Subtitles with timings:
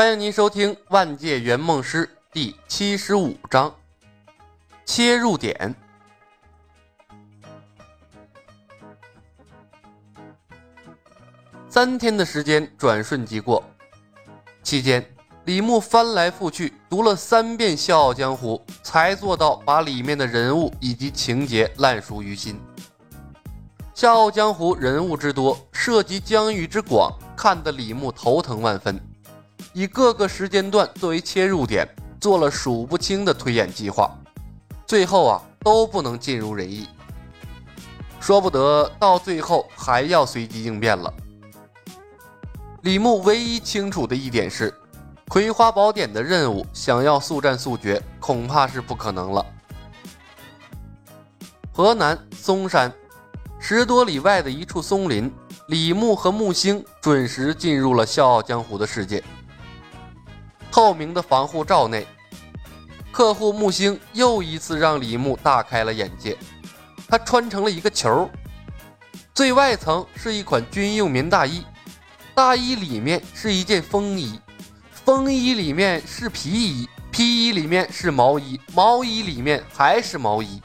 [0.00, 3.70] 欢迎您收听《万界圆梦师》第七十五章：
[4.86, 5.74] 切入点。
[11.68, 13.62] 三天的时间转瞬即过，
[14.62, 15.04] 期间
[15.44, 22.58] 李牧翻来覆去读了三遍《笑傲江湖》，才做到把里面的人物以及情节烂熟于心。
[23.92, 28.98] 《笑傲江湖》人物之多，涉及疆域之广，看得李牧头疼万分。
[29.72, 31.86] 以各个时间段作为切入点，
[32.20, 34.10] 做了数不清的推演计划，
[34.86, 36.88] 最后啊都不能尽如人意。
[38.18, 41.12] 说不得到最后还要随机应变了。
[42.82, 44.74] 李牧唯一清楚的一点是，
[45.28, 49.46] 葵花宝典的任务想要速战速决，恐怕是不可能了。
[51.72, 52.92] 河南嵩山
[53.58, 55.32] 十多里外的一处松林，
[55.68, 59.22] 李牧和木星准时进入了《笑傲江湖》的世界。
[60.80, 62.06] 透明的防护罩内，
[63.12, 66.34] 客户木星又一次让李牧大开了眼界。
[67.06, 68.26] 他穿成了一个球，
[69.34, 71.66] 最外层是一款军用棉大衣，
[72.34, 74.40] 大衣里面是一件风衣，
[75.04, 80.62] 风衣里面是皮衣，皮衣里面是毛衣，毛衣里面还是毛衣，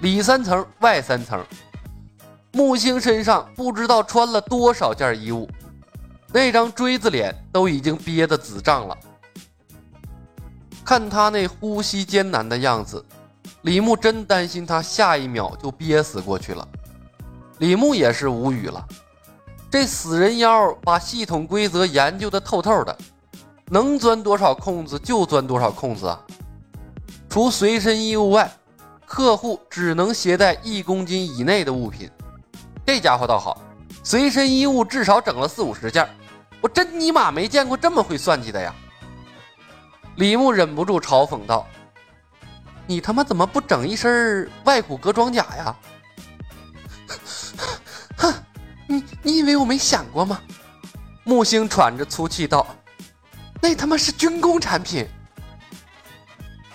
[0.00, 1.44] 里三层外三层。
[2.52, 5.46] 木星身上不知道穿了多少件衣物。
[6.32, 8.96] 那张锥子脸都已经憋得紫胀了，
[10.84, 13.04] 看他那呼吸艰难的样子，
[13.62, 16.66] 李牧真担心他下一秒就憋死过去了。
[17.58, 18.84] 李牧也是无语了，
[19.70, 22.96] 这死人妖把系统规则研究的透透的，
[23.66, 26.18] 能钻多少空子就钻多少空子啊！
[27.28, 28.50] 除随身衣物外，
[29.06, 32.10] 客户只能携带一公斤以内的物品。
[32.84, 33.60] 这家伙倒好，
[34.02, 36.08] 随身衣物至少整了四五十件。
[36.60, 38.74] 我真尼玛没见过这么会算计的呀！
[40.20, 41.66] 李牧忍不住嘲讽道
[42.86, 45.74] ：“你他妈怎么不整一身外骨骼装甲呀？”
[48.18, 48.34] 哼，
[48.86, 50.38] 你你以为我没想过吗？
[51.24, 52.66] 木星喘着粗气道
[53.62, 55.08] ：“那他妈是军工产品。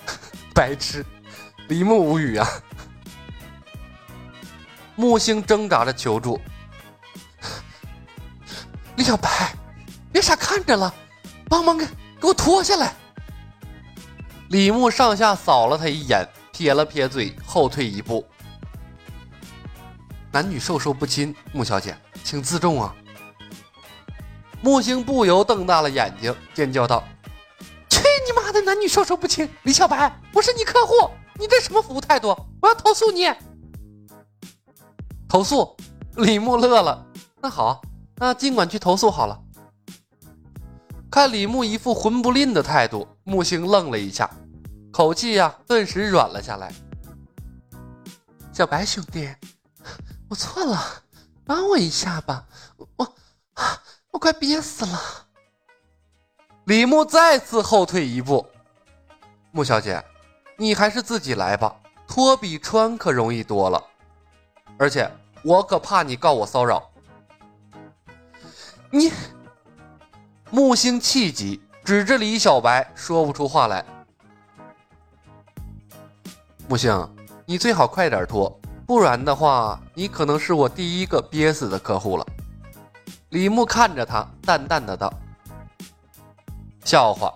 [0.51, 1.05] ”白痴！
[1.67, 2.47] 李牧无语啊。
[4.97, 6.41] 木星挣扎着求助
[8.97, 9.53] ：“李小白。”
[10.11, 10.91] 别傻看着了，
[11.47, 11.85] 帮忙给
[12.19, 12.95] 给我脱下来！
[14.49, 18.25] 李牧上下扫了他一眼，撇了撇嘴，后退一步。
[20.31, 22.93] 男女授受不亲，穆小姐，请自重啊！
[24.61, 27.03] 木星不由瞪大了眼睛，尖叫道
[27.89, 29.49] ：“去你妈的男女授受不亲！
[29.63, 32.29] 李小白，我是你客户，你这什么服务态度？
[32.61, 33.33] 我要投诉你！”
[35.27, 35.75] 投诉？
[36.17, 37.05] 李牧乐了。
[37.41, 37.81] 那好，
[38.17, 39.39] 那尽管去投诉好了。
[41.09, 44.29] 看李牧一副魂不吝的态度，木星愣了一下，
[44.93, 46.71] 口气呀顿时软了下来。
[48.53, 49.27] 小白兄弟，
[50.29, 50.79] 我错了，
[51.43, 52.45] 帮我一下吧，
[52.95, 53.15] 我
[54.11, 55.01] 我快憋死了。
[56.65, 58.45] 李牧再次后退一步，
[59.51, 60.05] 穆小姐，
[60.55, 61.75] 你还是自己来吧，
[62.07, 63.83] 脱比穿可容易多了，
[64.77, 65.11] 而且
[65.43, 66.91] 我可怕你告我骚扰。
[68.91, 69.11] 你。
[70.51, 73.85] 木星气急，指着李小白说不出话来。
[76.67, 77.07] 木星，
[77.45, 82.25] 你最好快点脱，不然的话，你可能是我第一个憋死的客户了。
[83.29, 85.13] 李牧看着他，淡淡的道
[86.83, 87.31] ：“笑话，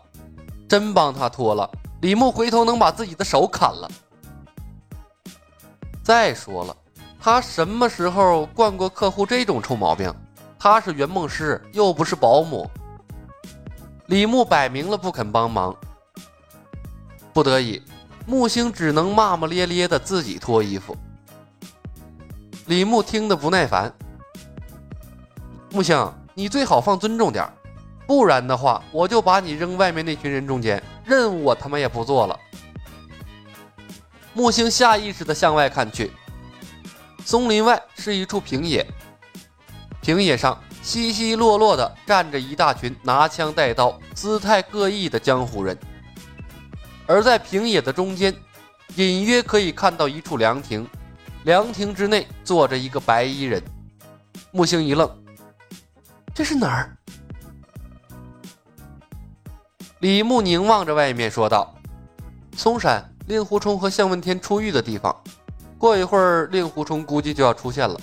[0.68, 1.70] 真帮他脱了，
[2.02, 3.88] 李牧回头能把自己的手砍了。
[6.04, 6.76] 再说了，
[7.22, 10.12] 他什么时候惯过客户这种臭毛病？
[10.58, 12.68] 他是圆梦师，又不是保姆。”
[14.10, 15.76] 李牧摆明了不肯帮忙，
[17.32, 17.80] 不得已，
[18.26, 20.98] 木星只能骂骂咧咧的自己脱衣服。
[22.66, 23.94] 李牧听得不耐烦
[25.70, 27.48] ：“木星，你最好放尊重点，
[28.08, 32.40] 不然的话，我就把你扔外面那群人中间，任务我他妈也不做了。”
[34.34, 36.12] 木星下意识的向外看去，
[37.24, 38.88] 松林外是一处平野，
[40.02, 40.60] 平野上。
[40.90, 45.78] 稀稀落落的站着一大群拿枪带刀、姿态各异的江湖人，
[47.06, 48.34] 而在平野的中间，
[48.96, 50.90] 隐约可以看到一处凉亭，
[51.44, 53.62] 凉亭之内坐着一个白衣人。
[54.50, 55.08] 木星一愣
[56.34, 56.98] ：“这是哪儿？”
[60.02, 61.72] 李牧凝望着外面说道
[62.58, 65.16] ：“嵩山，令狐冲和向问天出狱的地方。
[65.78, 67.96] 过一会儿，令狐冲估计就要出现了。”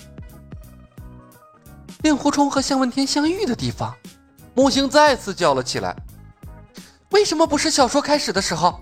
[2.07, 3.93] 令狐冲和向问天相遇的地方，
[4.55, 5.93] 木星再次叫了起来。
[7.11, 8.79] 为什么不是小说开始的时候？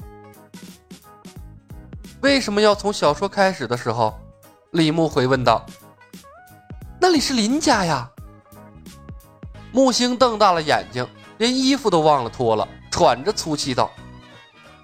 [2.21, 4.15] 为什么要从小说开始的时候？
[4.73, 5.65] 李牧回问道。
[7.01, 8.11] 那里是林家呀！
[9.73, 13.91] 木星瞪大了眼睛，连衣服都忘了脱了，喘着粗气道：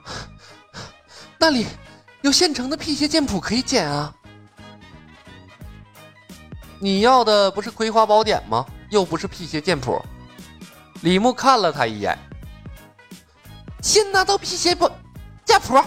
[1.37, 1.67] “那里
[2.23, 4.15] 有现成的辟邪剑谱可以捡啊！
[6.81, 8.67] 你要的不是葵花宝典吗？
[8.89, 10.03] 又不是辟邪剑谱。”
[11.03, 12.19] 李牧看了他一眼
[13.81, 14.91] ：“先拿到辟邪不
[15.45, 15.81] 剑谱，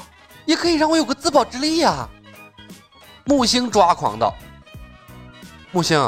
[0.46, 2.08] 也可以让我有个自保之力呀！”
[3.26, 4.34] 木星抓狂道
[5.72, 6.00] ：“木星。”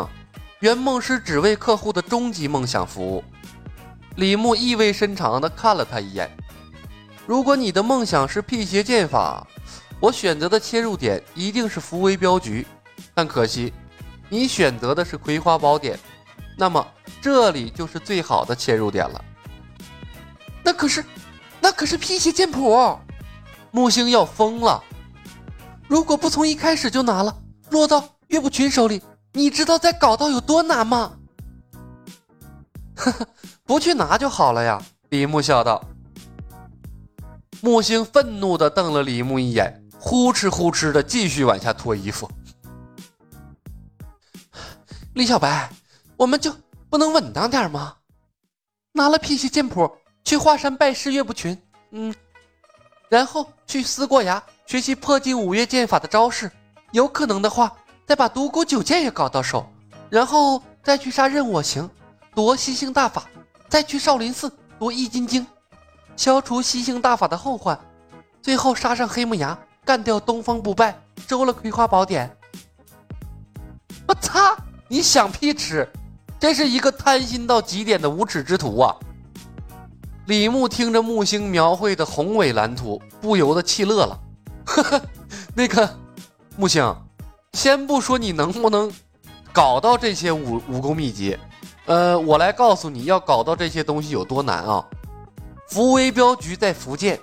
[0.61, 3.23] 圆梦师只为客户的终极梦想服务。
[4.15, 6.31] 李牧意味深长地看了他一眼。
[7.27, 9.45] 如果你的梦想是辟邪剑法，
[9.99, 12.65] 我选择的切入点一定是福威镖局。
[13.13, 13.73] 但可惜，
[14.29, 15.99] 你选择的是葵花宝典，
[16.57, 16.85] 那么
[17.21, 19.23] 这里就是最好的切入点了。
[20.63, 21.05] 那可是，
[21.61, 22.97] 那可是辟邪剑谱。
[23.71, 24.83] 木星要疯了。
[25.87, 27.37] 如果不从一开始就拿了，
[27.69, 29.01] 落到岳不群手里。
[29.33, 31.13] 你知道在搞到有多难吗？
[32.95, 33.27] 呵呵，
[33.65, 34.81] 不去拿就好了呀。
[35.09, 35.83] 李牧笑道。
[37.61, 42.29] 木星愤怒的瞪了李牧一眼，呼哧呼哧的继续往下脱衣服。
[45.15, 45.69] 李小白，
[46.17, 46.53] 我们就
[46.89, 47.95] 不能稳当点吗？
[48.91, 49.89] 拿了辟邪剑谱，
[50.25, 51.57] 去华山拜师岳不群，
[51.91, 52.13] 嗯，
[53.07, 56.51] 然后去思过崖学习破镜五岳剑法的招式，
[56.91, 57.71] 有可能的话。
[58.05, 59.67] 再把独孤九剑也搞到手，
[60.11, 61.89] 然后再去杀任我行，
[62.35, 63.23] 夺吸星大法，
[63.67, 65.47] 再去少林寺夺易筋经，
[66.15, 67.79] 消除吸星大法的后患，
[68.43, 70.95] 最后杀上黑木崖，干掉东方不败，
[71.27, 72.37] 收了葵花宝典。
[74.07, 74.55] 我擦！
[74.87, 75.87] 你想屁吃！
[76.39, 78.95] 真是一个贪心到极点的无耻之徒啊！
[80.27, 84.19] 李牧听着木星描绘的宏伟蓝图，不由得气乐了。
[84.65, 85.01] 呵呵，
[85.55, 85.89] 那个
[86.55, 86.95] 木星。
[87.53, 88.91] 先不说你能不能
[89.53, 91.37] 搞到这些武武功秘籍，
[91.85, 94.85] 呃，我来告诉你要搞到这些东西有多难啊！
[95.69, 97.17] 福威镖局在福建，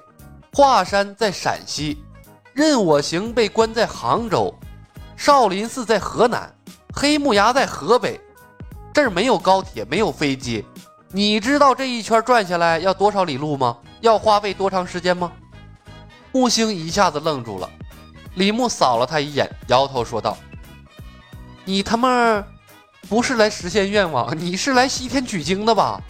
[0.55, 2.03] 华山在陕西，
[2.55, 4.53] 任我行被关在杭州，
[5.17, 6.51] 少林寺在河南，
[6.95, 8.21] 黑木崖在河北，
[8.93, 10.65] 这儿没有高铁，没有飞机，
[11.11, 13.79] 你知道这一圈转下来要多少里路吗？
[14.01, 15.33] 要花费多长时间吗？
[16.33, 17.69] 木星一下子愣住了。
[18.35, 20.37] 李牧扫了他一眼，摇头说道
[21.65, 22.45] ：“你他妈
[23.09, 26.01] 不是来实现愿望，你是来西天取经的吧？”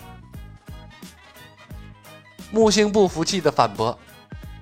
[2.50, 3.99] 木星不服气的反驳：“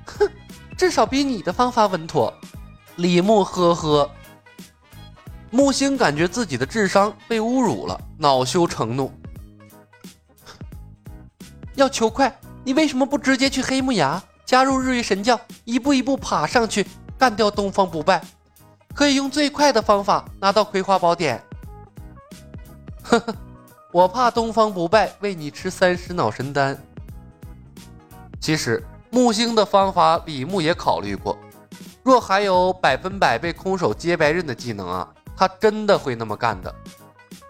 [0.06, 0.31] 哼，
[0.76, 2.32] 至少比你的方法稳妥。”
[2.96, 4.11] 李牧呵呵。
[5.50, 9.12] 木星感觉自己的智商被侮辱了，恼羞成怒
[11.75, 16.87] ：“要求快，你为什么不直接去黑木崖加入日月神教，一步一步爬上去？”
[17.19, 18.25] 干掉东方不败，
[18.94, 21.44] 可以用最快的方法拿到葵花宝典。
[23.02, 23.35] 呵呵，
[23.93, 26.82] 我怕东方不败喂你吃三十脑神丹。
[28.41, 31.37] 其实木星的方法，李牧也考虑过。
[32.02, 35.06] 若还有百分百被空手接白刃的技能啊，
[35.40, 36.75] 他真的会那么干的。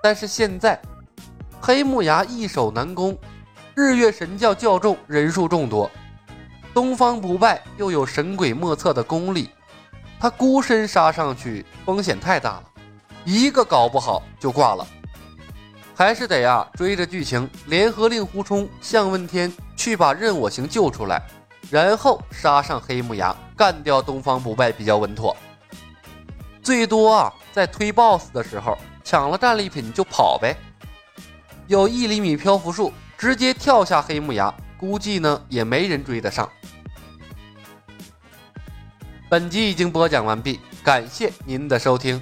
[0.00, 0.80] 但是现在，
[1.60, 3.18] 黑木崖易守难攻，
[3.74, 5.90] 日月神教教众人数众多，
[6.72, 9.50] 东方不败又有神鬼莫测的功力。
[10.20, 12.64] 他孤身杀上去，风险太大了，
[13.24, 14.86] 一个搞不好就挂了。
[15.92, 21.20] 还是得呀，追着剧情，联合令狐冲、向问天去把任我行救出来，
[21.68, 25.36] 然后杀上黑木崖，干掉东方不败比较稳妥。
[26.62, 30.56] 最多啊，在推 BOSS 的时候抢了战利品就跑呗。
[31.66, 36.48] 有一厘米漂浮术，直接跳下黑木崖，估计呢也没人追得上。
[39.28, 42.20] 本集已经播讲完毕，感谢您的收听。